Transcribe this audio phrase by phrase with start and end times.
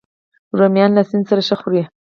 [0.59, 1.81] رومیان له سیند سره ښه خوري